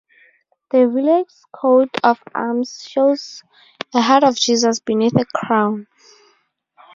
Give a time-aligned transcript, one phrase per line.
[0.71, 3.43] The village's coat of arms shows
[3.93, 5.85] a heart of Jesus beneath a crown.